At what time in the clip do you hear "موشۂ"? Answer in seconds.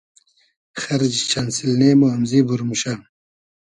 2.67-2.93